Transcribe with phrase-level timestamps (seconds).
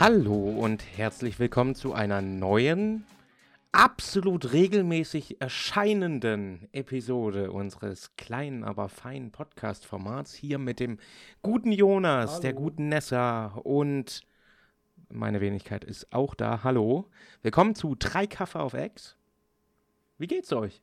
[0.00, 3.04] Hallo und herzlich willkommen zu einer neuen,
[3.70, 10.32] absolut regelmäßig erscheinenden Episode unseres kleinen, aber feinen Podcast-Formats.
[10.32, 10.98] Hier mit dem
[11.42, 12.40] guten Jonas, Hallo.
[12.40, 14.22] der guten Nessa und
[15.10, 16.64] meine Wenigkeit ist auch da.
[16.64, 17.10] Hallo.
[17.42, 19.18] Willkommen zu Drei Kaffee auf Ex.
[20.16, 20.80] Wie geht's euch?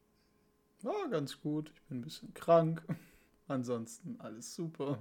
[0.84, 1.72] Ja, ganz gut.
[1.74, 2.84] Ich bin ein bisschen krank.
[3.48, 5.00] Ansonsten alles super.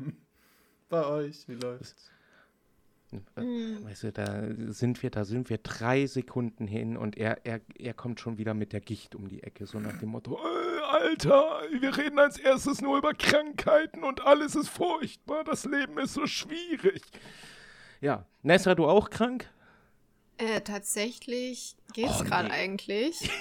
[0.89, 2.11] Bei euch, wie läuft's?
[3.37, 3.85] Mhm.
[3.85, 7.95] Weißt du, da sind wir, da sind wir drei Sekunden hin und er, er, er
[7.95, 11.61] kommt schon wieder mit der Gicht um die Ecke, so nach dem Motto, äh, Alter,
[11.81, 16.27] wir reden als erstes nur über Krankheiten und alles ist furchtbar, das Leben ist so
[16.27, 17.03] schwierig.
[18.01, 19.51] Ja, Nessa, du auch krank?
[20.39, 22.55] Äh, tatsächlich geht's oh, gerade nee.
[22.55, 23.31] eigentlich.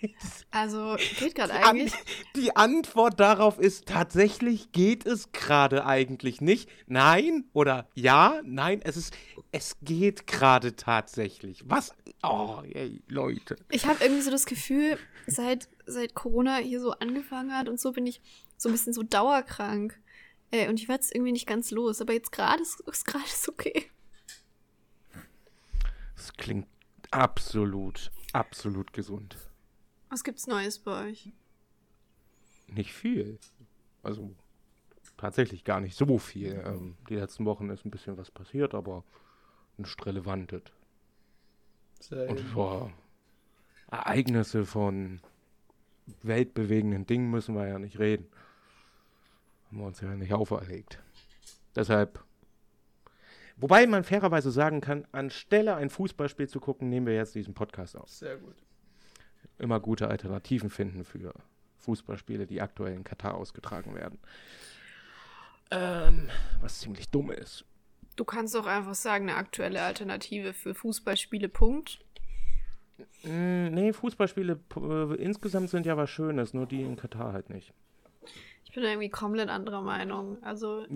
[0.50, 1.92] Also geht gerade eigentlich.
[1.92, 2.00] An
[2.36, 6.70] die Antwort darauf ist tatsächlich geht es gerade eigentlich nicht.
[6.86, 9.14] Nein oder ja, nein, es ist
[9.52, 11.64] es geht gerade tatsächlich.
[11.66, 11.94] Was?
[12.22, 13.56] Oh, ey, Leute.
[13.70, 17.92] Ich habe irgendwie so das Gefühl, seit seit Corona hier so angefangen hat und so
[17.92, 18.20] bin ich
[18.56, 19.98] so ein bisschen so dauerkrank.
[20.50, 23.24] Äh, und ich werde es irgendwie nicht ganz los, aber jetzt gerade ist, ist gerade
[23.48, 23.90] okay.
[26.16, 26.66] Das klingt
[27.10, 29.36] absolut, absolut gesund.
[30.10, 31.32] Was gibt's Neues bei euch?
[32.68, 33.38] Nicht viel.
[34.02, 34.34] Also
[35.16, 36.62] tatsächlich gar nicht so viel.
[36.64, 39.04] Ähm, die letzten Wochen ist ein bisschen was passiert, aber
[39.76, 40.62] nicht relevantes.
[42.10, 42.92] Und vor
[43.90, 45.20] Ereignisse von
[46.22, 48.28] weltbewegenden Dingen müssen wir ja nicht reden.
[49.66, 51.02] Haben wir uns ja nicht auferlegt.
[51.74, 52.24] Deshalb.
[53.56, 57.96] Wobei man fairerweise sagen kann, anstelle ein Fußballspiel zu gucken, nehmen wir jetzt diesen Podcast
[57.96, 58.08] auf.
[58.08, 58.54] Sehr gut
[59.58, 61.34] immer gute Alternativen finden für
[61.78, 64.18] Fußballspiele, die aktuell in Katar ausgetragen werden.
[65.70, 66.28] Ähm,
[66.60, 67.64] was ziemlich dumm ist.
[68.16, 72.00] Du kannst doch einfach sagen, eine aktuelle Alternative für Fußballspiele, Punkt.
[73.22, 77.72] Mm, nee, Fußballspiele äh, insgesamt sind ja was Schönes, nur die in Katar halt nicht.
[78.64, 80.42] Ich bin irgendwie komplett anderer Meinung.
[80.42, 80.86] Also,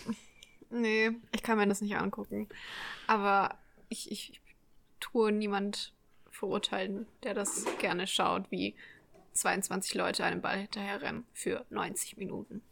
[0.70, 2.48] nee, ich kann mir das nicht angucken.
[3.06, 3.58] Aber
[3.88, 4.40] ich, ich
[5.00, 5.92] tue niemand
[6.42, 8.74] verurteilen, der das gerne schaut, wie
[9.34, 12.62] 22 Leute einem Ball hinterherrennen für 90 Minuten.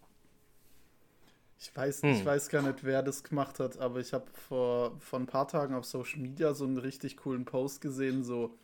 [1.60, 2.10] Ich weiß, hm.
[2.10, 5.47] ich weiß gar nicht, wer das gemacht hat, aber ich habe vor, vor ein paar
[5.47, 8.58] Tagen auf Social Media so einen richtig coolen Post gesehen, so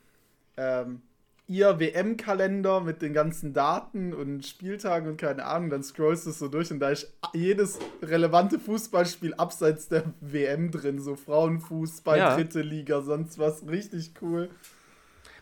[0.56, 1.02] ähm,
[1.46, 6.40] ihr WM-Kalender mit den ganzen Daten und Spieltagen und keine Ahnung, dann scrollst du es
[6.40, 12.34] so durch und da ist jedes relevante Fußballspiel abseits der WM drin, so Frauenfußball, ja.
[12.34, 14.50] dritte Liga, sonst was, richtig cool.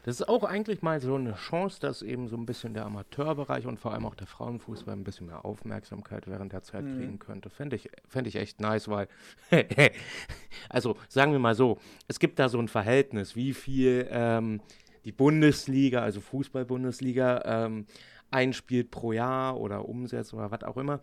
[0.04, 3.66] Das ist auch eigentlich mal so eine Chance, dass eben so ein bisschen der Amateurbereich
[3.66, 6.98] und vor allem auch der Frauenfußball ein bisschen mehr Aufmerksamkeit während der Zeit mhm.
[6.98, 7.48] kriegen könnte.
[7.48, 9.08] Fände ich, fänd ich echt nice, weil,
[10.68, 14.60] also sagen wir mal so, es gibt da so ein Verhältnis, wie viel ähm,
[15.06, 17.86] die Bundesliga, also Fußball-Bundesliga, ähm,
[18.30, 21.00] einspielt pro Jahr oder umsetzt oder was auch immer.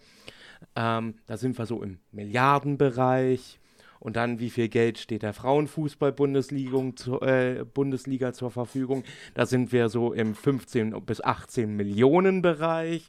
[0.75, 3.60] Ähm, da sind wir so im Milliardenbereich.
[4.01, 9.03] Und dann, wie viel Geld steht der Frauenfußball-Bundesliga zu, äh, Bundesliga zur Verfügung?
[9.35, 13.07] Da sind wir so im 15 bis 18 Millionen Bereich.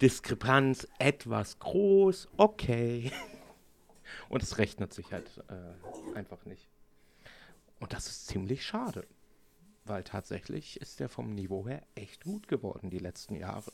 [0.00, 3.10] Diskrepanz etwas groß, okay.
[4.28, 6.68] Und es rechnet sich halt äh, einfach nicht.
[7.80, 9.04] Und das ist ziemlich schade,
[9.86, 13.72] weil tatsächlich ist der vom Niveau her echt gut geworden die letzten Jahre.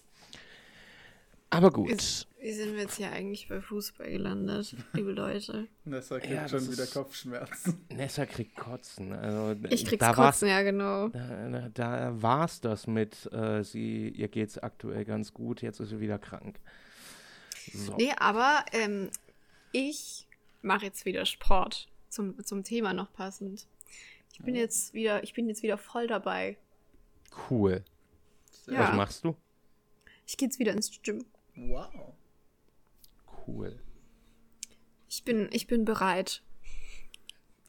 [1.51, 1.91] Aber gut.
[1.91, 5.69] Wie, wie, sind wir jetzt hier eigentlich bei Fußball gelandet, liebe Leute?
[5.85, 7.85] Nessa kriegt ja, schon wieder Kopfschmerzen.
[7.95, 9.13] Nessa kriegt Kotzen.
[9.13, 11.09] Also, ich krieg's Kotzen, ja genau.
[11.09, 16.01] Da, da war's das mit, äh, sie, ihr geht's aktuell ganz gut, jetzt ist sie
[16.01, 16.61] wieder krank.
[17.73, 17.97] So.
[17.97, 19.11] Nee, aber ähm,
[19.73, 20.27] ich
[20.63, 21.89] mache jetzt wieder Sport.
[22.09, 23.67] Zum, zum Thema noch passend.
[24.33, 26.59] Ich bin jetzt wieder, ich bin jetzt wieder voll dabei.
[27.49, 27.85] Cool.
[28.67, 28.81] Ja.
[28.81, 29.35] Was machst du?
[30.27, 31.25] Ich gehe jetzt wieder ins Gym.
[31.55, 32.15] Wow.
[33.47, 33.79] Cool.
[35.09, 36.43] Ich bin, ich bin bereit.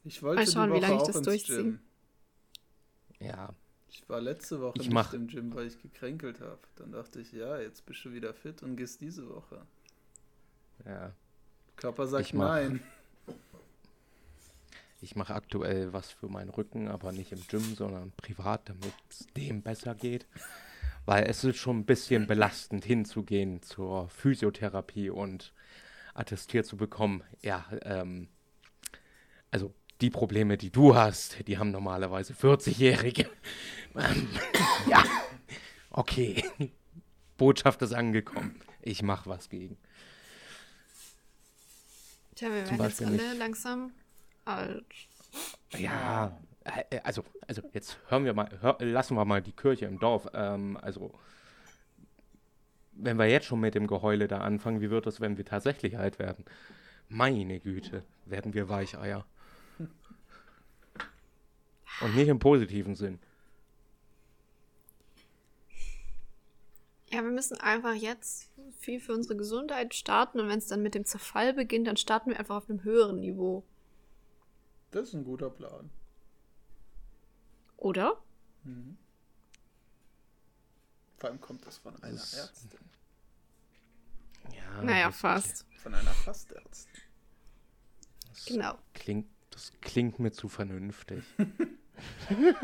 [0.03, 1.79] Ich wollte Mal schauen, wie lange ich das durchziehe.
[3.19, 3.53] Ja.
[3.89, 5.13] Ich war letzte Woche ich nicht mach...
[5.13, 6.59] im Gym, weil ich gekränkelt habe.
[6.75, 9.65] Dann dachte ich, ja, jetzt bist du wieder fit und gehst diese Woche.
[10.85, 11.13] Ja.
[11.75, 12.81] Körper sagt ich nein.
[15.01, 19.27] Ich mache aktuell was für meinen Rücken, aber nicht im Gym, sondern privat, damit es
[19.35, 20.25] dem besser geht
[21.05, 25.53] weil es ist schon ein bisschen belastend hinzugehen zur Physiotherapie und
[26.13, 28.29] attestiert zu bekommen, ja, ähm,
[29.51, 33.29] also die Probleme, die du hast, die haben normalerweise 40-Jährige.
[33.95, 34.27] Ähm,
[34.89, 35.03] ja,
[35.91, 36.43] okay.
[37.37, 38.59] Botschaft ist angekommen.
[38.81, 39.77] Ich mache was gegen.
[42.35, 43.91] Tja, wir werden jetzt alle langsam
[44.45, 44.85] alt.
[45.77, 46.37] Ja,
[47.03, 50.27] also, also jetzt hören wir mal, hör, lassen wir mal die Kirche im Dorf.
[50.33, 51.13] Ähm, also,
[52.93, 55.97] wenn wir jetzt schon mit dem Geheule da anfangen, wie wird es, wenn wir tatsächlich
[55.97, 56.45] alt werden?
[57.09, 59.25] Meine Güte, werden wir Weicheier.
[62.01, 63.19] Und nicht im positiven Sinn.
[67.09, 68.49] Ja, wir müssen einfach jetzt
[68.79, 72.31] viel für unsere Gesundheit starten und wenn es dann mit dem Zerfall beginnt, dann starten
[72.31, 73.63] wir einfach auf einem höheren Niveau.
[74.89, 75.91] Das ist ein guter Plan.
[77.83, 78.17] Oder?
[78.63, 78.97] Mhm.
[81.17, 82.79] Vor allem kommt das von einer Das- Ärztin.
[84.53, 85.65] Ja, Naja, fast.
[85.81, 86.93] Von einer Fastärztin.
[88.29, 88.77] Das Genau.
[88.93, 91.23] Klingt, das klingt mir zu vernünftig.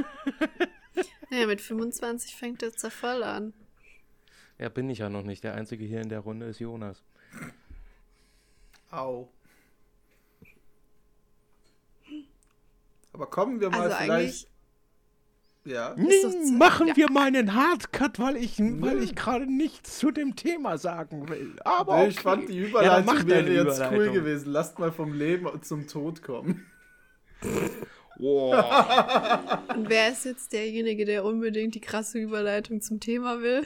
[1.32, 3.54] Naja, mit 25 fängt der Zerfall an.
[4.58, 5.44] Ja, bin ich ja noch nicht.
[5.44, 7.04] Der Einzige hier in der Runde ist Jonas.
[8.90, 9.30] Au.
[13.14, 14.48] Aber kommen wir mal Also vielleicht.
[15.70, 15.96] Ja.
[15.96, 16.58] Zeit.
[16.58, 16.96] machen Ja.
[16.96, 21.56] wir mal einen Hardcut, weil ich, weil ich gerade nichts zu dem Thema sagen will.
[21.64, 22.10] Aber Nee, okay.
[22.10, 24.14] Ich fand die Ja, Überleitung mach wäre jetzt cool Überleitung.
[24.14, 24.52] gewesen.
[24.52, 26.66] Lasst mal vom Leben zum Tod kommen.
[28.18, 28.54] Wow.
[29.78, 33.64] und wer ist jetzt derjenige, der unbedingt die krasse Überleitung zum Thema will?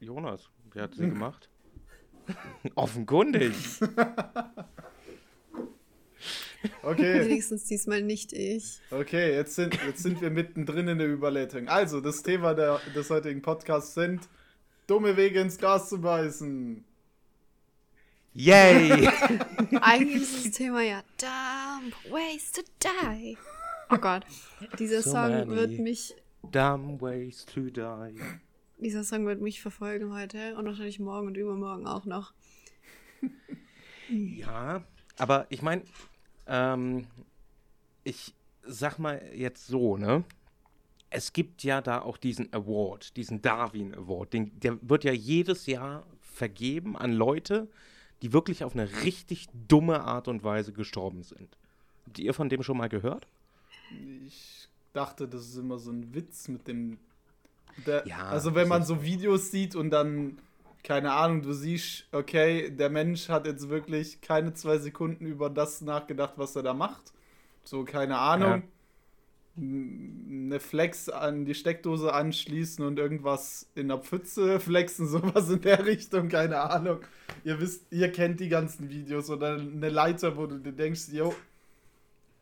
[0.00, 1.48] Jonas, wer hat sie gemacht?
[2.74, 3.54] Offenkundig.
[6.82, 8.80] Okay, Wenigstens diesmal nicht ich.
[8.90, 11.68] okay, jetzt sind, jetzt sind wir mittendrin in der Überleitung.
[11.68, 14.28] Also, das Thema der, des heutigen Podcasts sind
[14.86, 16.84] dumme Wege ins Gras zu beißen.
[18.34, 19.08] Yay.
[19.80, 23.36] Eigentlich ist das Thema ja Dumb Ways to Die.
[23.90, 24.24] Oh Gott,
[24.78, 25.50] dieser So Song many.
[25.50, 26.14] wird mich,
[26.52, 28.20] Dumb ways to die.
[28.78, 32.32] dieser Song wird mich verfolgen heute und wahrscheinlich morgen und übermorgen auch noch.
[34.08, 34.84] Ja,
[35.18, 35.82] aber ich meine,
[36.50, 37.06] ähm,
[38.04, 40.24] ich sag mal jetzt so, ne?
[41.08, 44.32] Es gibt ja da auch diesen Award, diesen Darwin Award.
[44.32, 47.68] Den, der wird ja jedes Jahr vergeben an Leute,
[48.22, 51.56] die wirklich auf eine richtig dumme Art und Weise gestorben sind.
[52.06, 53.26] Habt ihr von dem schon mal gehört?
[54.26, 56.98] Ich dachte, das ist immer so ein Witz mit dem.
[57.86, 60.38] Der, Ja, also, wenn man so Videos sieht und dann,
[60.82, 65.80] keine Ahnung, du siehst, okay, der Mensch hat jetzt wirklich keine zwei Sekunden über das
[65.80, 67.12] nachgedacht, was er da macht.
[67.64, 68.62] So, keine Ahnung.
[69.56, 75.60] m- Eine Flex an die Steckdose anschließen und irgendwas in der Pfütze flexen, sowas in
[75.60, 77.00] der Richtung, keine Ahnung.
[77.44, 81.34] Ihr wisst, ihr kennt die ganzen Videos oder eine Leiter, wo du dir denkst, yo,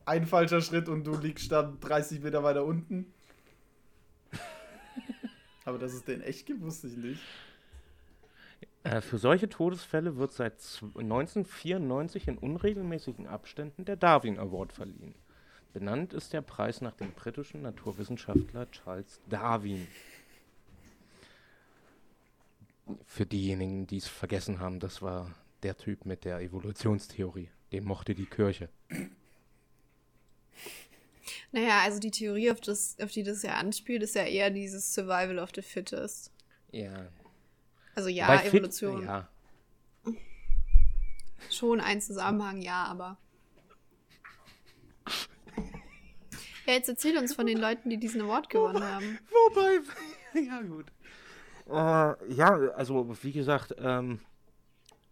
[0.07, 3.13] ein falscher Schritt und du liegst dann 30 Meter weiter unten.
[5.65, 7.21] Aber dass es den echt gibt, wusste ich nicht.
[8.89, 15.15] Äh, für solche Todesfälle wird seit zw- 1994 in unregelmäßigen Abständen der Darwin Award verliehen.
[15.75, 19.87] Benannt ist der Preis nach dem britischen Naturwissenschaftler Charles Darwin.
[23.05, 27.51] Für diejenigen, die es vergessen haben, das war der Typ mit der Evolutionstheorie.
[27.71, 28.71] Den mochte die Kirche.
[31.53, 34.95] Naja, also die Theorie, auf, das, auf die das ja anspielt, ist ja eher dieses
[34.95, 36.33] Survival of the Fittest.
[36.73, 37.09] Ja.
[37.99, 39.03] Also ja, Bei Fit- Evolution.
[39.03, 39.27] Ja.
[41.51, 43.17] Schon ein Zusammenhang, ja, aber.
[46.65, 49.19] Ja, jetzt erzähl uns von den Leuten, die diesen Award gewonnen haben.
[49.51, 49.81] Wobei,
[50.47, 50.87] ja gut.
[51.69, 54.21] Äh, ja, also wie gesagt, ähm,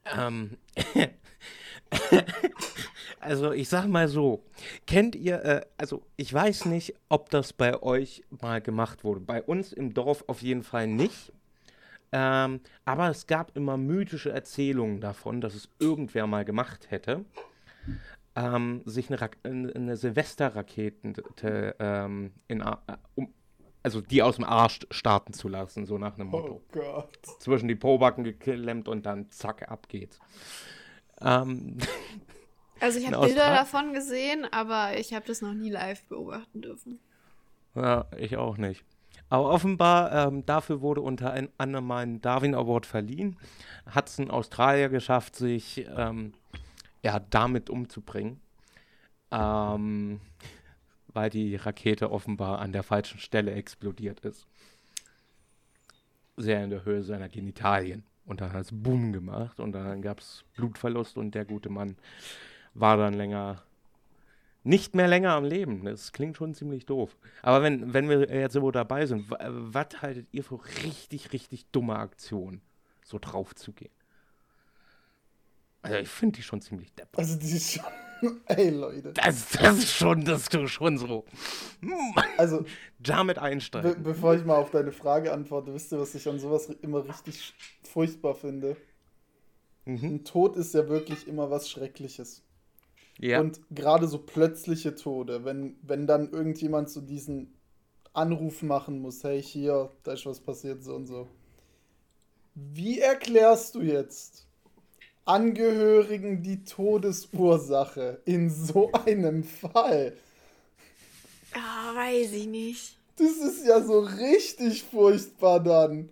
[0.04, 0.56] ähm,
[3.18, 4.44] also ich sag mal so,
[4.86, 9.18] kennt ihr, äh, also ich weiß nicht, ob das bei euch mal gemacht wurde.
[9.18, 11.32] Bei uns im Dorf auf jeden Fall nicht.
[12.18, 17.26] Ähm, aber es gab immer mythische Erzählungen davon, dass es irgendwer mal gemacht hätte.
[18.34, 19.30] Ähm, sich eine,
[19.74, 22.76] eine Silvesterrakete ähm, in, äh,
[23.16, 23.34] um,
[23.82, 26.62] also die aus dem Arsch starten zu lassen, so nach einem Motto.
[26.62, 27.18] Oh Gott.
[27.38, 30.18] Zwischen die Pobacken geklemmt und dann zack, ab geht's.
[31.20, 31.76] Ähm,
[32.80, 36.60] Also ich habe Bilder Austral- davon gesehen, aber ich habe das noch nie live beobachten
[36.62, 36.98] dürfen.
[37.74, 38.84] ja, ich auch nicht.
[39.28, 43.36] Aber offenbar, ähm, dafür wurde unter anderem ein Darwin Award verliehen.
[43.86, 46.32] Hat es ein Australier geschafft, sich ähm,
[47.02, 48.40] ja, damit umzubringen.
[49.32, 50.20] Ähm,
[51.08, 54.46] weil die Rakete offenbar an der falschen Stelle explodiert ist.
[56.36, 58.04] Sehr in der Höhe seiner Genitalien.
[58.26, 61.96] Und dann hat es Boom gemacht und dann gab es Blutverlust und der gute Mann
[62.74, 63.62] war dann länger,
[64.66, 65.84] nicht mehr länger am Leben.
[65.84, 67.16] Das klingt schon ziemlich doof.
[67.42, 71.66] Aber wenn, wenn wir jetzt so dabei sind, wa- was haltet ihr für richtig, richtig
[71.70, 72.60] dumme Aktionen,
[73.04, 73.92] so drauf zu gehen?
[75.82, 77.18] Also ich finde die schon ziemlich deppert.
[77.18, 77.84] Also die ist schon.
[78.46, 79.12] Ey, Leute.
[79.12, 81.24] Das, das ist schon, das ist schon so.
[82.38, 82.64] Also.
[82.98, 83.92] Damit einsteigen.
[83.94, 87.06] Be bevor ich mal auf deine Frage antworte, wisst ihr, was ich an sowas immer
[87.06, 87.54] richtig
[87.84, 88.76] furchtbar finde?
[89.84, 90.02] Mhm.
[90.02, 92.42] Ein Tod ist ja wirklich immer was Schreckliches.
[93.18, 93.40] Ja.
[93.40, 97.54] Und gerade so plötzliche Tode, wenn, wenn dann irgendjemand so diesen
[98.12, 101.28] Anruf machen muss, hey, hier, da ist was passiert, so und so.
[102.54, 104.46] Wie erklärst du jetzt
[105.24, 110.16] Angehörigen die Todesursache in so einem Fall?
[111.52, 112.96] Ah, weiß ich nicht.
[113.16, 116.10] Das ist ja so richtig furchtbar dann.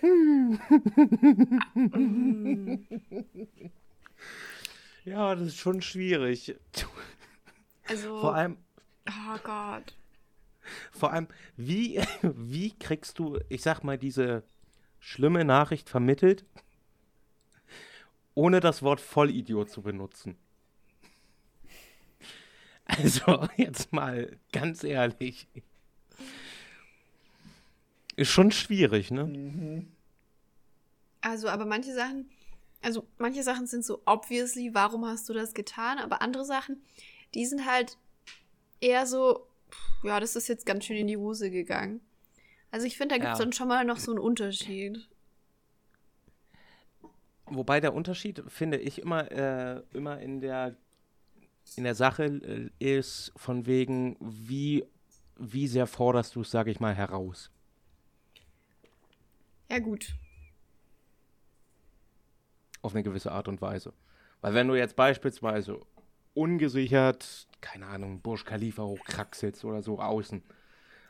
[5.08, 6.54] ja, das ist schon schwierig.
[7.86, 8.20] Also.
[8.20, 8.58] Vor allem.
[9.08, 9.94] Oh Gott.
[10.92, 14.42] Vor allem, wie, wie kriegst du, ich sag mal, diese
[15.00, 16.44] schlimme Nachricht vermittelt,
[18.34, 20.36] ohne das Wort Vollidiot zu benutzen?
[22.84, 25.46] Also, jetzt mal ganz ehrlich.
[28.16, 29.24] Ist schon schwierig, ne?
[29.24, 29.92] Mhm.
[31.20, 32.30] Also, aber manche Sachen,
[32.82, 35.98] also manche Sachen sind so obviously, warum hast du das getan?
[35.98, 36.82] Aber andere Sachen,
[37.34, 37.98] die sind halt
[38.80, 39.46] eher so,
[40.02, 42.00] ja, das ist jetzt ganz schön in die Hose gegangen.
[42.70, 43.44] Also ich finde, da gibt es ja.
[43.44, 45.08] dann schon mal noch so einen Unterschied.
[47.46, 50.76] Wobei der Unterschied, finde ich, immer, äh, immer in der
[51.76, 54.84] in der Sache äh, ist von wegen, wie,
[55.36, 57.50] wie sehr forderst du es, sage ich mal, heraus.
[59.70, 60.14] Ja, gut.
[62.82, 63.92] Auf eine gewisse Art und Weise.
[64.40, 65.80] Weil wenn du jetzt beispielsweise
[66.34, 70.42] ungesichert, keine Ahnung, Bursch Khalifa hochkraxelst oder so außen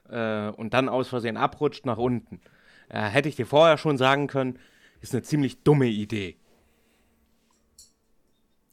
[0.08, 2.40] äh, und dann aus Versehen abrutscht nach unten,
[2.88, 4.58] äh, hätte ich dir vorher schon sagen können,
[5.00, 6.36] ist eine ziemlich dumme Idee.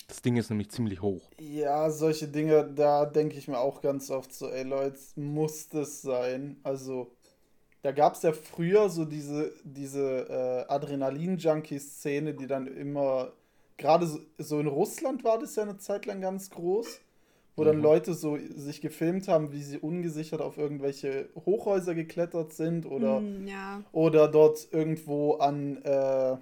[0.07, 1.29] Das Ding ist nämlich ziemlich hoch.
[1.39, 6.01] Ja, solche Dinge, da denke ich mir auch ganz oft so, ey Leute, muss das
[6.01, 6.57] sein?
[6.63, 7.14] Also,
[7.85, 13.31] da gab es ja früher so diese, diese äh, Adrenalin-Junkie-Szene, die dann immer
[13.77, 16.99] gerade so, so, in Russland war das ja eine Zeit lang ganz groß,
[17.55, 17.67] wo mhm.
[17.67, 23.19] dann Leute so sich gefilmt haben, wie sie ungesichert auf irgendwelche Hochhäuser geklettert sind oder,
[23.19, 23.83] mm, ja.
[23.91, 26.37] oder dort irgendwo an äh,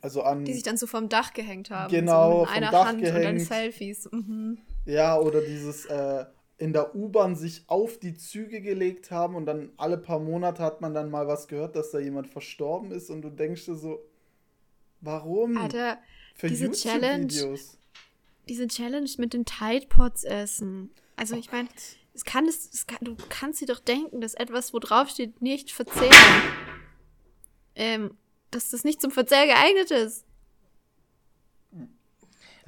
[0.00, 2.86] also an die sich dann so vom Dach gehängt haben, genau so mit einer Dach
[2.86, 3.16] Hand gehängt.
[3.16, 4.08] und dann Selfies.
[4.10, 4.58] Mhm.
[4.86, 6.24] Ja, oder dieses äh,
[6.58, 10.80] in der U-Bahn sich auf die Züge gelegt haben und dann alle paar Monate hat
[10.80, 14.04] man dann mal was gehört, dass da jemand verstorben ist und du denkst dir so,
[15.00, 15.56] warum?
[15.56, 15.98] Alter,
[16.34, 17.28] für diese Challenge,
[18.48, 20.90] diese Challenge mit den Tide Pods essen.
[21.14, 21.68] Also ich meine,
[22.12, 25.40] es kann es, es kann, du kannst dir doch denken, dass etwas, wo drauf steht,
[25.40, 26.12] nicht verzehren,
[27.76, 28.16] ähm,
[28.50, 30.24] dass das nicht zum Verzehr geeignet ist.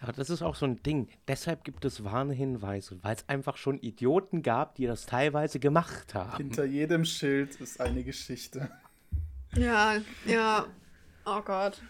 [0.01, 1.09] Ja, das ist auch so ein Ding.
[1.29, 6.39] Deshalb gibt es Warnhinweise, weil es einfach schon Idioten gab, die das teilweise gemacht haben.
[6.39, 8.71] Hinter jedem Schild ist eine Geschichte.
[9.55, 10.67] Ja, ja.
[11.27, 11.83] Oh Gott.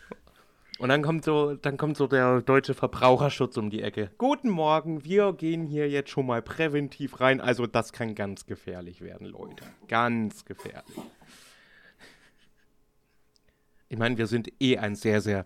[0.80, 4.10] Und dann kommt so, dann kommt so der deutsche Verbraucherschutz um die Ecke.
[4.16, 7.40] Guten Morgen, wir gehen hier jetzt schon mal präventiv rein.
[7.40, 9.62] Also das kann ganz gefährlich werden, Leute.
[9.88, 10.96] Ganz gefährlich.
[13.90, 15.44] Ich meine, wir sind eh ein sehr, sehr,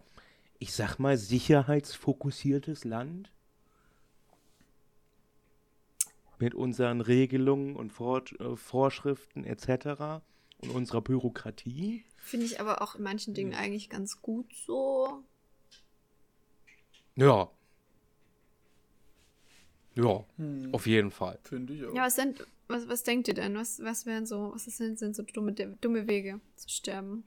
[0.58, 3.30] ich sag mal, sicherheitsfokussiertes Land.
[6.38, 10.22] Mit unseren Regelungen und Vor äh, Vorschriften etc.
[10.58, 12.04] und unserer Bürokratie.
[12.16, 15.22] Finde ich aber auch in manchen Dingen eigentlich ganz gut so.
[17.16, 17.50] Ja.
[19.94, 20.70] Ja, hm.
[20.72, 21.38] auf jeden Fall.
[21.44, 21.94] Finde ich auch.
[21.94, 23.54] Ja, was, sind, was, was denkt ihr denn?
[23.54, 27.24] Was, was wären so, was sind, sind so dumme, dumme Wege zu sterben?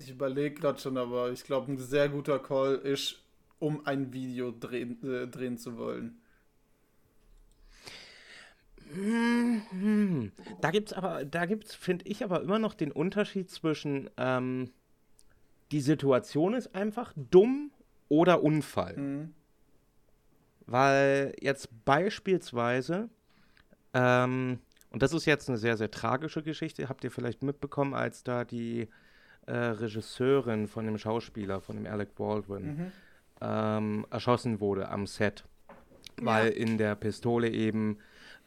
[0.00, 3.22] Ich überlege gerade schon, aber ich glaube, ein sehr guter Call ist,
[3.58, 6.18] um ein Video drehen, äh, drehen zu wollen.
[10.60, 14.70] Da gibt's aber, da gibt's, finde ich, aber immer noch den Unterschied zwischen ähm,
[15.70, 17.70] die Situation ist einfach dumm
[18.08, 18.96] oder Unfall.
[18.96, 19.34] Mhm.
[20.66, 23.10] Weil jetzt beispielsweise,
[23.92, 28.24] ähm, und das ist jetzt eine sehr, sehr tragische Geschichte, habt ihr vielleicht mitbekommen, als
[28.24, 28.88] da die
[29.46, 32.92] äh, Regisseurin von dem Schauspieler, von dem Alec Baldwin, mhm.
[33.40, 35.44] ähm, erschossen wurde am Set,
[36.20, 36.54] weil ja.
[36.54, 37.98] in der Pistole eben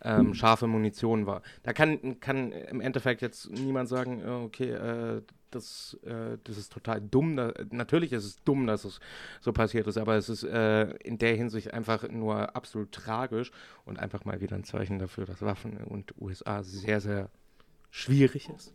[0.03, 1.41] ähm, scharfe Munition war.
[1.63, 5.21] Da kann, kann im Endeffekt jetzt niemand sagen, äh, okay, äh,
[5.51, 7.35] das, äh, das ist total dumm.
[7.35, 8.99] Da, natürlich ist es dumm, dass es
[9.39, 13.51] so passiert ist, aber es ist äh, in der Hinsicht einfach nur absolut tragisch
[13.85, 17.29] und einfach mal wieder ein Zeichen dafür, dass Waffen und USA sehr, sehr
[17.91, 18.73] schwierig ist.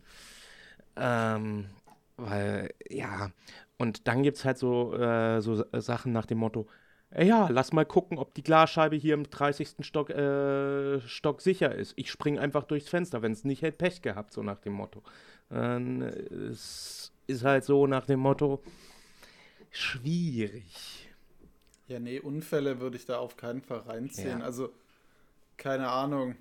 [0.95, 1.65] Ähm,
[2.19, 3.31] weil, ja,
[3.77, 6.67] Und dann gibt es halt so, äh, so Sachen nach dem Motto,
[7.17, 9.83] ja, lass mal gucken, ob die Glasscheibe hier im 30.
[9.85, 11.93] Stock, äh, Stock sicher ist.
[11.95, 15.03] Ich springe einfach durchs Fenster, wenn es nicht hätte Pech gehabt, so nach dem Motto.
[15.51, 18.61] Ähm, es ist halt so nach dem Motto,
[19.71, 21.09] schwierig.
[21.87, 24.39] Ja, nee, Unfälle würde ich da auf keinen Fall reinziehen.
[24.39, 24.45] Ja.
[24.45, 24.69] Also,
[25.57, 26.35] keine Ahnung,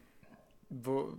[0.71, 1.17] wo.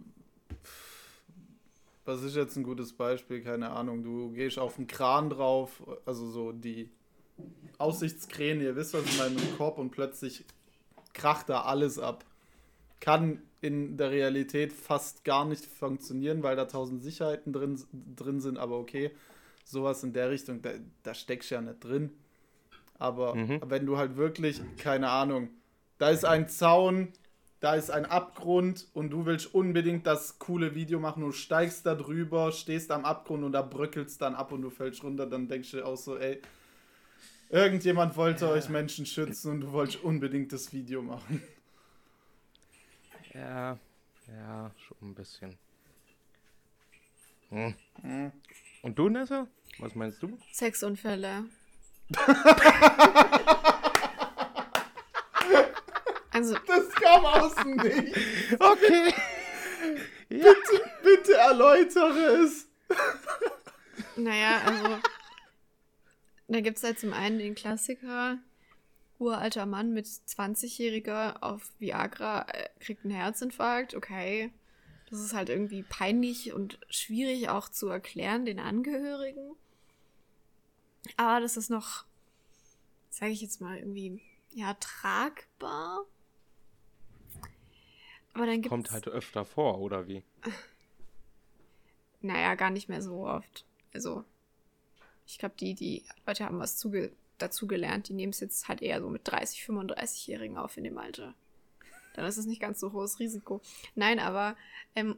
[2.09, 3.43] Was ist jetzt ein gutes Beispiel?
[3.43, 6.89] Keine Ahnung, du gehst auf einen Kran drauf, also so die
[7.77, 10.43] Aussichtskräne, ihr wisst, was ich meine, im Korb und plötzlich
[11.13, 12.25] kracht da alles ab.
[12.99, 17.79] Kann in der Realität fast gar nicht funktionieren, weil da tausend Sicherheiten drin,
[18.15, 19.11] drin sind, aber okay,
[19.63, 20.71] sowas in der Richtung, da,
[21.03, 22.09] da steckst du ja nicht drin.
[22.97, 23.61] Aber mhm.
[23.67, 25.49] wenn du halt wirklich, keine Ahnung,
[25.99, 27.09] da ist ein Zaun,
[27.59, 31.95] da ist ein Abgrund und du willst unbedingt das coole Video machen, du steigst da
[31.95, 35.71] drüber, stehst am Abgrund und da bröckelst dann ab und du fällst runter, dann denkst
[35.71, 36.41] du auch so, ey,
[37.49, 38.51] irgendjemand wollte ja.
[38.51, 41.41] euch Menschen schützen und du wolltest unbedingt das Video machen.
[43.33, 43.77] Ja,
[44.27, 45.57] ja, schon ein bisschen.
[47.49, 47.75] Hm.
[48.01, 48.31] Hm.
[48.83, 49.47] Und du, Nessa?
[49.79, 50.37] Was meinst du?
[50.51, 51.45] Sexunfälle.
[56.39, 56.55] also.
[56.67, 58.19] Das kam aus dem Nichts.
[58.59, 59.13] Okay.
[60.31, 60.43] Ja.
[60.43, 62.67] Bitte, bitte erläutere es.
[64.15, 64.99] Naja, also.
[66.47, 68.37] Da gibt es halt zum einen den Klassiker,
[69.17, 74.51] uralter Mann mit 20-Jähriger auf Viagra äh, kriegt einen Herzinfarkt, okay.
[75.09, 79.55] Das ist halt irgendwie peinlich und schwierig auch zu erklären den Angehörigen.
[81.17, 82.05] Aber das ist noch,
[83.09, 84.21] sage ich jetzt mal, irgendwie,
[84.53, 86.05] ja, tragbar.
[88.39, 90.23] Aber dann gibt's, Kommt halt öfter vor, oder wie?
[92.21, 93.65] Naja, gar nicht mehr so oft.
[93.93, 94.25] Also,
[95.25, 98.09] ich glaube, die, die Leute haben was zuge dazugelernt.
[98.09, 101.33] Die nehmen es jetzt halt eher so mit 30, 35-Jährigen auf in dem Alter.
[102.15, 103.61] Dann ist es nicht ganz so hohes Risiko.
[103.95, 104.57] Nein, aber
[104.95, 105.15] ähm,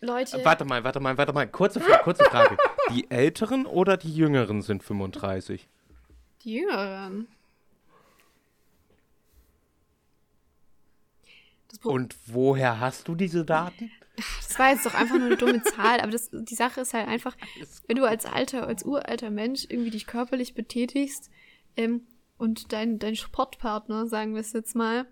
[0.00, 0.44] Leute.
[0.44, 1.48] Warte mal, warte mal, warte mal.
[1.48, 2.56] Kurze, kurze Frage.
[2.92, 5.68] die Älteren oder die Jüngeren sind 35?
[6.42, 7.26] Die Jüngeren.
[11.82, 13.90] Und woher hast du diese Daten?
[14.16, 17.08] Das war jetzt doch einfach nur eine dumme Zahl, aber das, die Sache ist halt
[17.08, 17.36] einfach,
[17.88, 21.30] wenn du als alter, als uralter Mensch irgendwie dich körperlich betätigst
[21.76, 22.06] ähm,
[22.38, 25.06] und dein, dein Sportpartner, sagen wir es jetzt mal,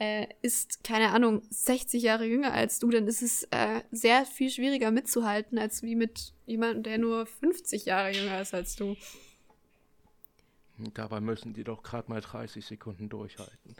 [0.00, 4.50] äh, ist, keine Ahnung, 60 Jahre jünger als du, dann ist es äh, sehr viel
[4.50, 8.96] schwieriger mitzuhalten, als wie mit jemandem, der nur 50 Jahre jünger ist als du.
[10.94, 13.76] Dabei müssen die doch gerade mal 30 Sekunden durchhalten.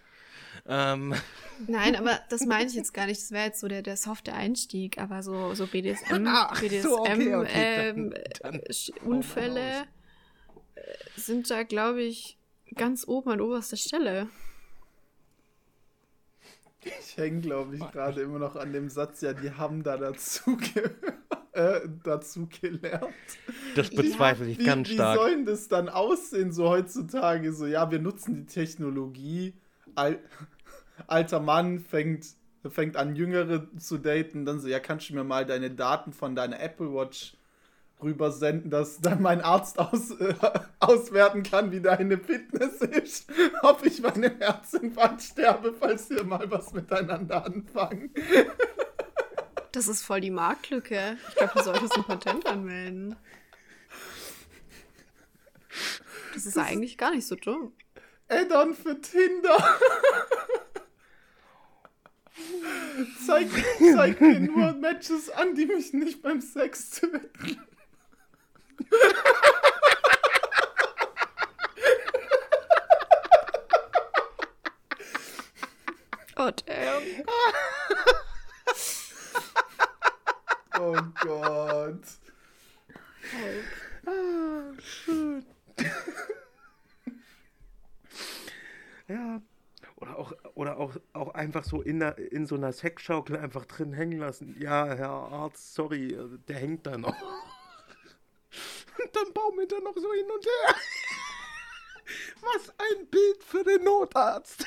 [0.66, 1.14] Ähm.
[1.66, 3.20] Nein, aber das meine ich jetzt gar nicht.
[3.20, 7.00] Das wäre jetzt so der, der softe Einstieg, aber so, so BDSM, Ach, BDSM so,
[7.00, 8.60] okay, okay, ähm, dann, dann.
[9.04, 9.82] Unfälle
[10.74, 10.80] äh,
[11.16, 12.38] sind da, glaube ich,
[12.74, 14.28] ganz oben an oberster Stelle.
[16.82, 20.56] Ich hänge, glaube ich, gerade immer noch an dem Satz, ja, die haben da dazu,
[20.56, 20.90] ge
[21.52, 23.12] äh, dazu gelernt.
[23.74, 25.18] Das bezweifle ja, ich ganz wie, stark.
[25.18, 27.52] Wie soll das dann aussehen, so heutzutage?
[27.52, 29.54] So, ja, wir nutzen die Technologie.
[29.94, 30.18] Al
[31.06, 32.26] alter Mann fängt,
[32.68, 34.44] fängt an, Jüngere zu daten.
[34.44, 37.36] Dann so, ja, kannst du mir mal deine Daten von deiner Apple Watch
[38.02, 40.34] rübersenden, dass dann mein Arzt aus, äh,
[40.80, 43.30] auswerten kann, wie deine Fitness ist,
[43.62, 48.10] ob ich bei einem Herzinfarkt sterbe, falls wir mal was miteinander anfangen.
[49.72, 51.16] Das ist voll die Marktlücke.
[51.28, 53.16] Ich glaube, du solltest ein Patent anmelden.
[56.34, 57.72] Das ist das eigentlich gar nicht so dumm.
[58.30, 59.58] Add-on für Tinder.
[63.26, 67.60] zeig, zeig mir nur Matches an, die mich nicht beim Sex töten.
[76.36, 77.02] oh, damn.
[80.78, 82.04] oh Gott.
[84.06, 85.49] Ah, schön.
[89.10, 89.42] Ja.
[89.96, 93.92] Oder auch, oder auch, auch einfach so in, der, in so einer Sexschaukel einfach drin
[93.92, 94.56] hängen lassen.
[94.60, 96.16] Ja, Herr Arzt, sorry,
[96.48, 97.16] der hängt da noch.
[99.02, 100.74] Und dann baumelt er noch so hin und her.
[102.40, 104.66] Was ein Bild für den Notarzt.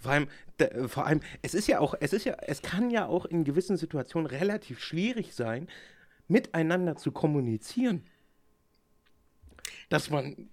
[0.00, 0.28] Vor allem,
[0.88, 3.76] vor allem, es ist ja auch, es ist ja, es kann ja auch in gewissen
[3.76, 5.68] Situationen relativ schwierig sein,
[6.26, 8.04] miteinander zu kommunizieren.
[9.88, 10.50] Dass man,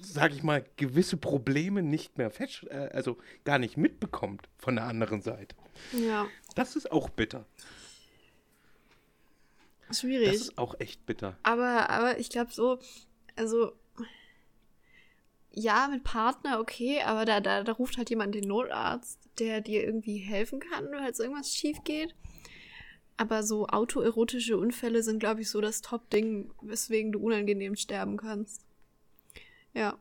[0.00, 4.84] sag ich mal, gewisse Probleme nicht mehr fest, äh, also gar nicht mitbekommt von der
[4.84, 5.54] anderen Seite.
[5.92, 6.26] Ja.
[6.54, 7.46] Das ist auch bitter.
[9.92, 10.28] Schwierig.
[10.28, 11.36] Das ist auch echt bitter.
[11.42, 12.78] Aber, aber ich glaube so,
[13.36, 13.72] also
[15.52, 19.82] ja, mit Partner okay, aber da, da, da ruft halt jemand den Notarzt, der dir
[19.84, 22.14] irgendwie helfen kann, halt irgendwas schief geht.
[23.16, 28.64] Aber so autoerotische Unfälle sind, glaube ich, so das Top-Ding, weswegen du unangenehm sterben kannst.
[29.74, 29.98] Ja.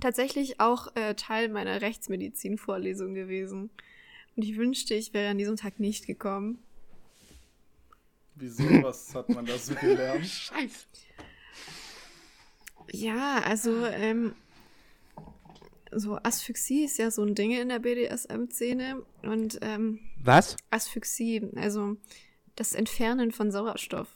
[0.00, 3.70] Tatsächlich auch äh, Teil meiner Rechtsmedizin-Vorlesung gewesen.
[4.36, 6.58] Und ich wünschte, ich wäre an diesem Tag nicht gekommen.
[8.34, 8.64] Wieso?
[8.82, 10.26] Was hat man da so gelernt?
[10.26, 10.86] Scheiße.
[12.90, 14.34] Ja, also, ähm,
[15.92, 19.02] so Asphyxie ist ja so ein Ding in der BDSM-Szene.
[19.22, 20.56] Und, ähm, Was?
[20.70, 21.96] Asphyxie, also
[22.56, 24.08] das Entfernen von Sauerstoff.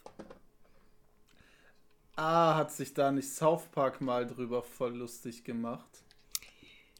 [2.16, 6.02] Ah, hat sich da nicht South Park mal drüber voll lustig gemacht?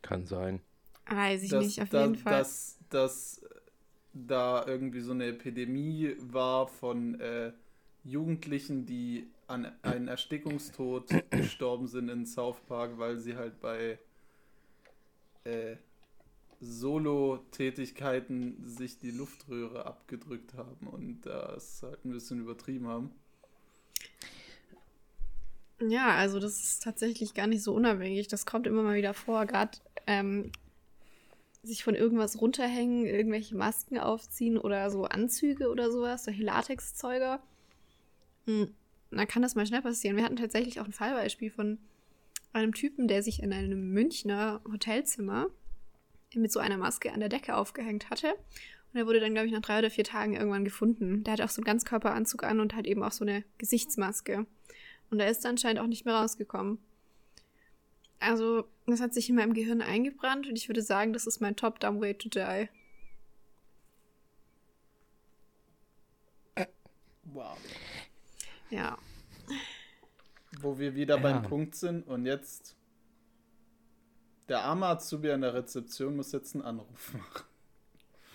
[0.02, 0.60] Kann sein.
[1.08, 2.38] Weiß ich dass, nicht, auf da, jeden Fall.
[2.38, 3.42] Dass, dass
[4.12, 7.52] da irgendwie so eine Epidemie war von äh,
[8.04, 13.98] Jugendlichen, die an einen Erstickungstod gestorben sind in South Park, weil sie halt bei
[15.44, 15.76] äh,
[16.60, 23.12] Solo-Tätigkeiten sich die Luftröhre abgedrückt haben und das halt ein bisschen übertrieben haben.
[25.80, 28.28] Ja, also das ist tatsächlich gar nicht so unabhängig.
[28.28, 29.44] Das kommt immer mal wieder vor.
[29.46, 30.50] Gerade ähm,
[31.62, 37.40] sich von irgendwas runterhängen, irgendwelche Masken aufziehen oder so Anzüge oder sowas, solche Latexzeuge.
[38.46, 38.74] Hm,
[39.10, 40.16] dann kann das mal schnell passieren.
[40.16, 41.78] Wir hatten tatsächlich auch ein Fallbeispiel von
[42.52, 45.48] einem Typen, der sich in einem Münchner Hotelzimmer
[46.34, 48.34] mit so einer Maske an der Decke aufgehängt hatte.
[48.92, 51.24] Und er wurde dann, glaube ich, nach drei oder vier Tagen irgendwann gefunden.
[51.24, 54.46] Der hatte auch so einen Ganzkörperanzug an und halt eben auch so eine Gesichtsmaske.
[55.10, 56.78] Und er ist anscheinend auch nicht mehr rausgekommen.
[58.18, 61.54] Also, das hat sich in meinem Gehirn eingebrannt und ich würde sagen, das ist mein
[61.54, 62.68] top-dumb way to die.
[67.24, 67.58] Wow.
[68.70, 68.96] Ja.
[70.60, 71.22] Wo wir wieder ja.
[71.22, 72.76] beim Punkt sind und jetzt
[74.48, 77.44] der arme Azubi an der Rezeption muss jetzt einen Anruf machen.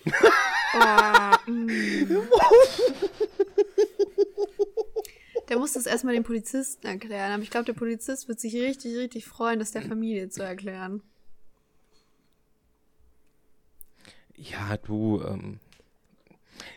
[1.46, 2.28] oh, mm.
[5.52, 7.30] Der muss das erstmal dem Polizisten erklären.
[7.30, 11.02] Aber ich glaube, der Polizist wird sich richtig, richtig freuen, das der Familie zu erklären.
[14.34, 15.60] Ja, du, ähm,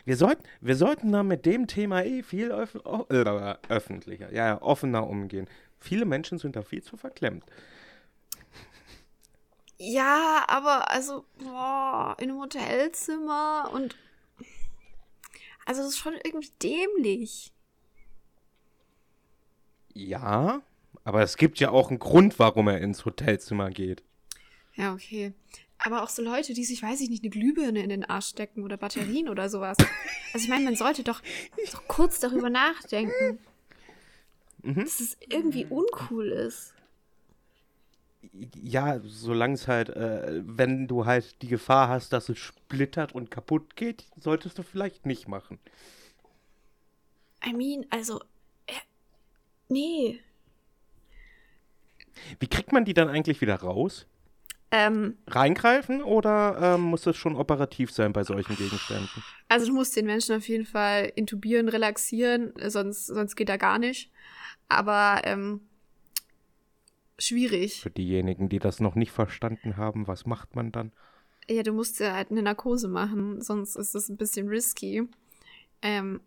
[0.04, 2.74] wir, sollten, wir sollten da mit dem Thema eh viel öf
[3.08, 5.48] äh, öffentlicher, ja, offener umgehen.
[5.80, 7.44] Viele Menschen sind da viel zu verklemmt.
[9.78, 13.96] Ja, aber also, boah, in einem Hotelzimmer und.
[15.64, 17.54] Also, das ist schon irgendwie dämlich.
[19.96, 20.60] Ja,
[21.04, 24.02] aber es gibt ja auch einen Grund, warum er ins Hotelzimmer geht.
[24.74, 25.32] Ja, okay.
[25.78, 28.62] Aber auch so Leute, die sich, weiß ich nicht, eine Glühbirne in den Arsch stecken
[28.62, 29.78] oder Batterien oder sowas.
[30.32, 31.22] Also ich meine, man sollte doch,
[31.72, 33.38] doch kurz darüber nachdenken,
[34.62, 34.74] mhm.
[34.74, 36.74] dass es irgendwie uncool ist.
[38.54, 43.30] Ja, solange es halt, äh, wenn du halt die Gefahr hast, dass es splittert und
[43.30, 45.58] kaputt geht, solltest du vielleicht nicht machen.
[47.46, 48.20] I mean, also
[49.68, 50.20] Nee.
[52.40, 54.06] Wie kriegt man die dann eigentlich wieder raus?
[54.72, 59.22] Ähm, Reingreifen oder ähm, muss das schon operativ sein bei solchen Gegenständen?
[59.48, 63.78] Also du musst den Menschen auf jeden Fall intubieren, relaxieren, sonst, sonst geht er gar
[63.78, 64.10] nicht.
[64.68, 65.60] Aber ähm,
[67.18, 67.80] schwierig.
[67.80, 70.92] Für diejenigen, die das noch nicht verstanden haben, was macht man dann?
[71.48, 75.08] Ja, du musst ja halt eine Narkose machen, sonst ist das ein bisschen risky.
[75.80, 76.20] Ähm,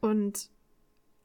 [0.00, 0.50] und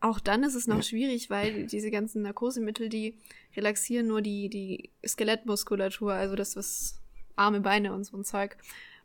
[0.02, 3.18] auch dann ist es noch schwierig, weil diese ganzen Narkosemittel, die
[3.56, 7.00] relaxieren nur die, die Skelettmuskulatur, also das, was
[7.36, 8.58] Arme, Beine und so ein Zeug.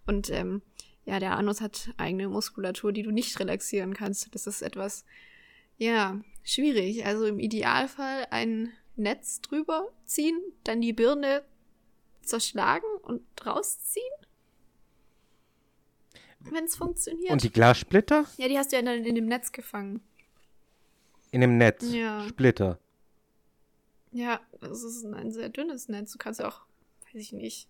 [0.07, 0.63] Und ähm,
[1.05, 4.35] ja, der Anus hat eigene Muskulatur, die du nicht relaxieren kannst.
[4.35, 5.05] Das ist etwas,
[5.77, 7.05] ja, schwierig.
[7.05, 11.43] Also im Idealfall ein Netz drüber ziehen, dann die Birne
[12.23, 14.05] zerschlagen und rausziehen.
[16.41, 17.33] Wenn es funktioniert.
[17.33, 18.25] Und die Glassplitter?
[18.39, 20.01] Ja, die hast du ja dann in dem Netz gefangen.
[21.31, 21.93] In dem Netz.
[21.93, 22.27] Ja.
[22.29, 22.79] Splitter.
[24.13, 26.13] Ja, das ist ein sehr dünnes Netz.
[26.13, 26.63] Du kannst ja auch,
[27.07, 27.69] weiß ich nicht,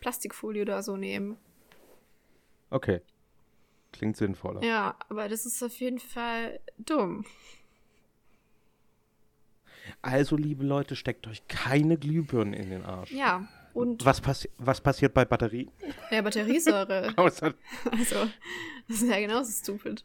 [0.00, 1.38] Plastikfolie oder so nehmen.
[2.70, 3.00] Okay.
[3.92, 4.62] Klingt sinnvoller.
[4.62, 7.24] Ja, aber das ist auf jeden Fall dumm.
[10.02, 13.10] Also, liebe Leute, steckt euch keine Glühbirnen in den Arsch.
[13.10, 14.04] Ja, und.
[14.04, 15.70] Was, passi was passiert bei Batterien?
[16.10, 17.12] Ja, Batteriesäure.
[17.16, 17.52] also,
[18.86, 20.04] das ist ja genauso stupid.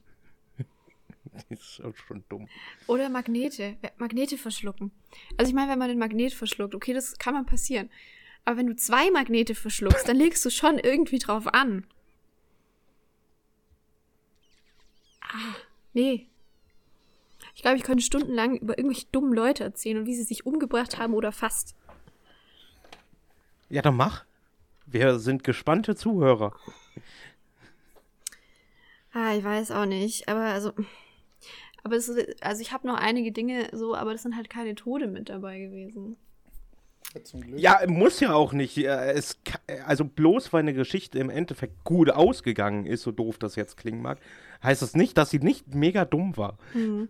[1.49, 2.47] Die ist schon dumm.
[2.87, 3.77] Oder Magnete.
[3.97, 4.91] Magnete verschlucken.
[5.37, 7.89] Also ich meine, wenn man den Magnet verschluckt, okay, das kann mal passieren.
[8.45, 11.85] Aber wenn du zwei Magnete verschluckst, dann legst du schon irgendwie drauf an.
[15.21, 15.55] Ah,
[15.93, 16.27] nee.
[17.55, 20.97] Ich glaube, ich könnte stundenlang über irgendwelche dummen Leute erzählen und wie sie sich umgebracht
[20.97, 21.75] haben oder fast.
[23.69, 24.25] Ja, dann mach.
[24.85, 26.53] Wir sind gespannte Zuhörer.
[29.13, 30.27] Ah, ich weiß auch nicht.
[30.27, 30.73] Aber also.
[31.83, 34.75] Aber es ist, also ich habe noch einige Dinge so, aber das sind halt keine
[34.75, 36.17] Tode mit dabei gewesen.
[37.55, 38.77] Ja, muss ja auch nicht.
[38.77, 39.37] Es,
[39.85, 44.01] also bloß weil eine Geschichte im Endeffekt gut ausgegangen ist, so doof das jetzt klingen
[44.01, 44.19] mag,
[44.63, 46.57] heißt das nicht, dass sie nicht mega dumm war.
[46.73, 47.09] Mhm.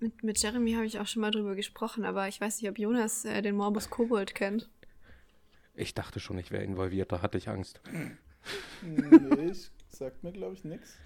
[0.00, 2.78] Mit, mit Jeremy habe ich auch schon mal drüber gesprochen, aber ich weiß nicht, ob
[2.78, 4.68] Jonas äh, den Morbus Kobold kennt.
[5.74, 7.80] Ich dachte schon, ich wäre involviert, da hatte ich Angst.
[8.82, 10.96] nee, ich sagt mir, glaube ich, nichts.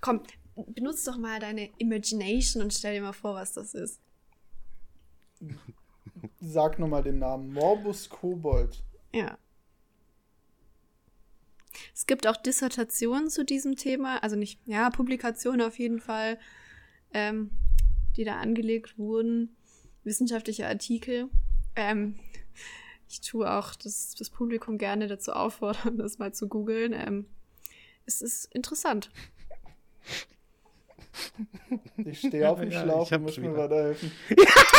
[0.00, 0.22] Komm,
[0.54, 4.00] benutzt doch mal deine Imagination und stell dir mal vor, was das ist.
[6.40, 7.52] Sag nochmal den Namen.
[7.52, 8.82] Morbus Kobold.
[9.12, 9.38] Ja.
[11.94, 16.38] Es gibt auch Dissertationen zu diesem Thema, also nicht, ja, Publikationen auf jeden Fall,
[17.12, 17.50] ähm,
[18.16, 19.56] die da angelegt wurden,
[20.04, 21.28] wissenschaftliche Artikel.
[21.76, 22.18] Ähm,
[23.08, 26.92] ich tue auch das, das Publikum gerne dazu auffordern, das mal zu googeln.
[26.92, 27.26] Ähm,
[28.06, 29.10] es ist interessant.
[31.96, 34.12] Ich stehe auf dem ja, Schlauch und muss mir weiterhelfen.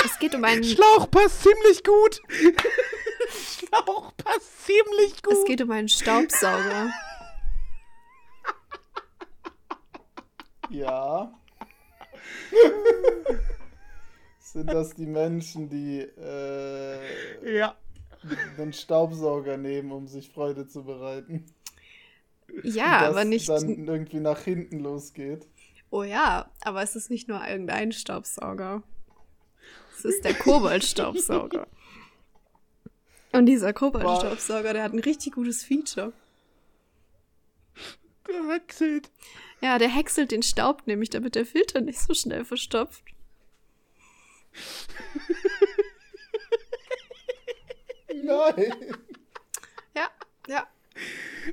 [0.06, 0.64] Es geht um einen.
[0.66, 2.22] Schlauch passt ziemlich gut.
[3.30, 5.34] Schlauch passt ziemlich gut.
[5.34, 6.92] Es geht um einen Staubsauger.
[10.70, 11.34] Ja.
[14.40, 17.76] Sind das die Menschen, die äh, ja.
[18.58, 21.46] einen Staubsauger nehmen, um sich Freude zu bereiten?
[22.64, 23.48] Ja, aber nicht.
[23.50, 25.48] dann irgendwie nach hinten losgeht.
[25.92, 28.82] Oh ja, aber es ist nicht nur irgendein Staubsauger.
[29.98, 31.68] Es ist der Koboldstaubsauger.
[33.34, 36.14] Und dieser Koboldstaubsauger, der hat ein richtig gutes Feature.
[38.28, 39.12] Der häckselt.
[39.60, 43.04] Ja, der häckselt den Staub nämlich, damit der Filter nicht so schnell verstopft.
[48.14, 48.96] Nein.
[49.94, 50.10] Ja,
[50.48, 50.68] ja.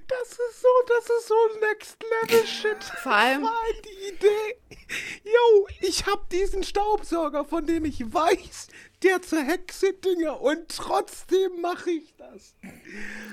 [0.07, 2.85] Das ist so, das ist so Next Level Shit.
[3.03, 4.59] Vor allem das war die Idee.
[5.25, 8.69] Yo, ich hab diesen Staubsauger, von dem ich weiß,
[9.03, 12.55] der zerhext Dinge und trotzdem mache ich das.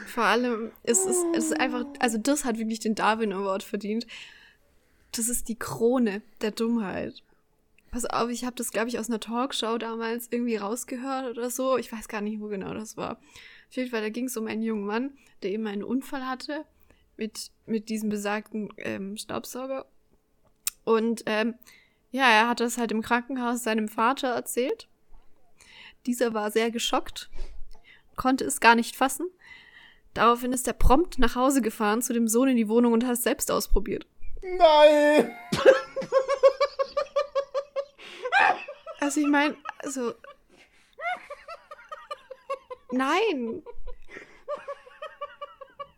[0.07, 4.05] Vor allem ist es, es ist einfach, also das hat wirklich den Darwin Award verdient.
[5.11, 7.23] Das ist die Krone der Dummheit.
[7.91, 11.77] Pass auf, ich habe das, glaube ich, aus einer Talkshow damals irgendwie rausgehört oder so.
[11.77, 13.19] Ich weiß gar nicht, wo genau das war.
[13.69, 16.65] Auf jeden Fall, da ging es um einen jungen Mann, der eben einen Unfall hatte
[17.17, 19.85] mit, mit diesem besagten ähm, Staubsauger.
[20.83, 21.55] Und ähm,
[22.11, 24.87] ja, er hat das halt im Krankenhaus seinem Vater erzählt.
[26.05, 27.29] Dieser war sehr geschockt,
[28.15, 29.27] konnte es gar nicht fassen.
[30.13, 33.13] Daraufhin ist er prompt nach Hause gefahren zu dem Sohn in die Wohnung und hat
[33.13, 34.07] es selbst ausprobiert.
[34.41, 35.35] Nein!
[39.05, 40.15] Also ich meine, also
[42.95, 43.61] Nein.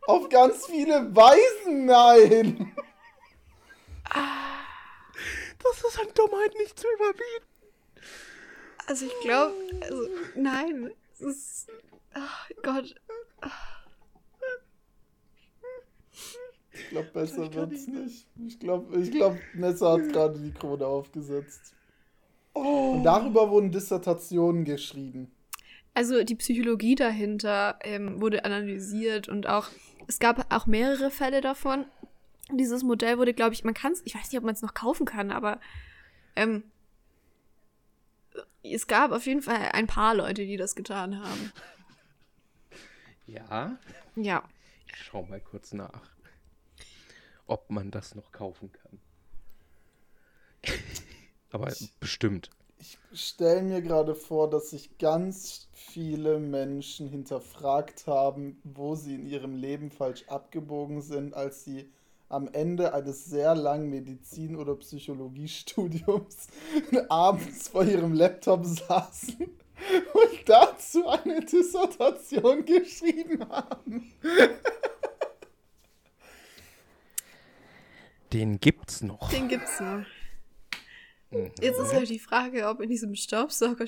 [0.06, 2.74] Auf ganz viele Weisen nein.
[5.62, 7.46] Das ist an Dummheit nicht zu überbieten.
[8.86, 10.90] Also ich glaube, also nein.
[11.12, 11.68] Es ist,
[12.16, 12.94] oh Gott.
[16.72, 18.26] Ich glaube, besser ich wird's nicht.
[18.46, 21.74] Ich glaube, ich glaub, Nessa hat gerade die Krone aufgesetzt.
[22.54, 22.94] Oh.
[22.94, 25.30] Und darüber wurden Dissertationen geschrieben.
[25.98, 29.66] Also die Psychologie dahinter ähm, wurde analysiert und auch,
[30.06, 31.86] es gab auch mehrere Fälle davon.
[32.52, 34.74] Dieses Modell wurde, glaube ich, man kann es, ich weiß nicht, ob man es noch
[34.74, 35.60] kaufen kann, aber
[36.36, 36.62] ähm,
[38.62, 41.52] es gab auf jeden Fall ein paar Leute, die das getan haben.
[43.26, 43.76] Ja?
[44.14, 44.44] Ja.
[44.86, 46.12] Ich schau mal kurz nach,
[47.48, 49.00] ob man das noch kaufen kann.
[51.50, 58.94] aber bestimmt ich stelle mir gerade vor, dass sich ganz viele Menschen hinterfragt haben, wo
[58.94, 61.90] sie in ihrem Leben falsch abgebogen sind, als sie
[62.28, 66.48] am Ende eines sehr langen Medizin- oder Psychologiestudiums
[67.08, 74.12] abends vor ihrem Laptop saßen und dazu eine Dissertation geschrieben haben.
[78.32, 79.30] Den gibt's noch.
[79.30, 80.04] Den gibt's noch.
[81.30, 81.50] Mhm.
[81.60, 83.86] Jetzt ist halt die Frage, ob in diesem Staubsauger,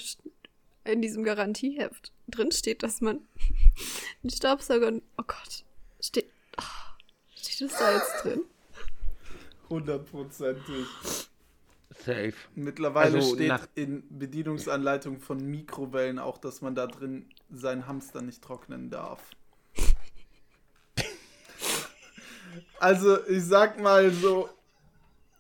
[0.85, 3.21] in diesem Garantieheft drin steht, dass man
[4.23, 5.65] den Staubsauger, oh Gott,
[6.01, 6.27] steht,
[6.59, 6.63] oh,
[7.35, 8.43] steht das da jetzt drin?
[9.69, 10.87] Hundertprozentig.
[12.05, 12.33] Safe.
[12.55, 18.43] Mittlerweile also steht in Bedienungsanleitung von Mikrowellen auch, dass man da drin seinen Hamster nicht
[18.43, 19.21] trocknen darf.
[22.81, 24.49] also, ich sag mal so,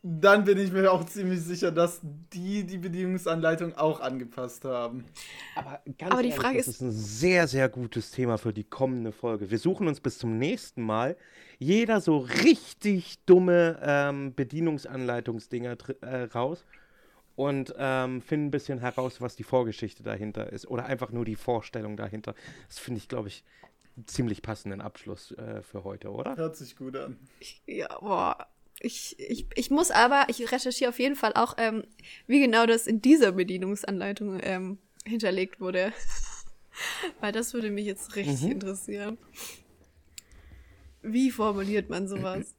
[0.03, 2.01] dann bin ich mir auch ziemlich sicher, dass
[2.33, 5.05] die die Bedienungsanleitung auch angepasst haben.
[5.55, 8.53] Aber, ganz Aber die ehrlich, Frage das ist, ist ein sehr, sehr gutes Thema für
[8.55, 9.51] die kommende Folge.
[9.51, 11.17] Wir suchen uns bis zum nächsten Mal
[11.59, 16.65] jeder so richtig dumme ähm, Bedienungsanleitungsdinger äh, raus
[17.37, 21.37] und ähm, finden ein bisschen heraus, was die Vorgeschichte dahinter ist oder einfach nur die
[21.37, 22.35] Vorstellung dahinter.
[22.69, 23.45] Das finde ich, glaube ich,
[24.07, 26.37] ziemlich passenden Abschluss äh, für heute, oder?
[26.37, 27.19] Hört sich gut an.
[27.67, 28.47] Ja, boah.
[28.81, 31.85] Ich, ich, ich muss aber, ich recherchiere auf jeden Fall auch, ähm,
[32.27, 35.93] wie genau das in dieser Bedienungsanleitung ähm, hinterlegt wurde.
[37.21, 38.53] Weil das würde mich jetzt richtig mhm.
[38.53, 39.19] interessieren.
[41.03, 42.55] Wie formuliert man sowas?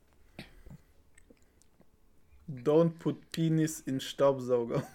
[2.47, 4.85] Don't put penis in Staubsauger.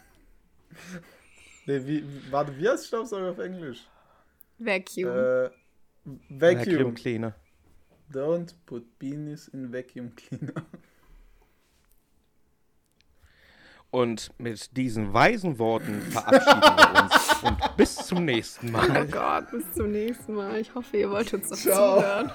[1.66, 3.86] nee, wie, warte, wie heißt Staubsauger auf Englisch?
[4.58, 5.08] Vacuum.
[5.08, 5.50] Äh,
[6.28, 6.66] Vacuum.
[6.66, 7.34] Vacuum Cleaner.
[8.12, 10.66] Don't put penis in Vacuum Cleaner.
[13.90, 17.42] Und mit diesen weisen Worten verabschieden wir uns.
[17.42, 18.90] Und bis zum nächsten Mal.
[18.90, 20.59] Oh Gott, bis zum nächsten Mal.
[20.59, 22.31] Ich hoffe, ihr wollt uns noch zuhören.